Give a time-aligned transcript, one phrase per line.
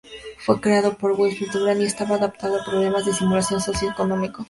[0.39, 4.39] Fue creado por Wilfred Duran y estaba adaptado a problemas de simulación socio económicos.